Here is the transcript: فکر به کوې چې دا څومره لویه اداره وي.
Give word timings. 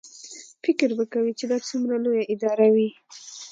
فکر 0.63 0.89
به 0.97 1.05
کوې 1.13 1.31
چې 1.39 1.45
دا 1.51 1.57
څومره 1.69 1.95
لویه 2.03 2.23
اداره 2.33 2.67
وي. 2.75 2.89